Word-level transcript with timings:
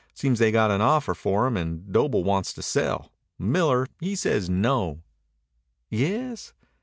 Seems 0.15 0.39
they 0.39 0.51
got 0.51 0.71
an 0.71 0.81
offer 0.81 1.13
for 1.13 1.45
him 1.45 1.55
and 1.55 1.91
Doble 1.93 2.23
wants 2.23 2.53
to 2.53 2.63
sell. 2.63 3.11
Miller 3.37 3.85
he 3.99 4.15
says 4.15 4.49
no." 4.49 5.03
"Yes?" 5.91 6.53